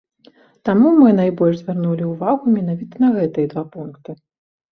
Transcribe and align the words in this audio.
Таму 0.67 0.87
мы 1.01 1.09
найбольш 1.17 1.59
звярнулі 1.59 2.07
ўвагу 2.13 2.53
менавіта 2.55 2.95
на 3.05 3.09
гэтыя 3.17 3.51
два 3.53 3.63
пункты. 3.77 4.17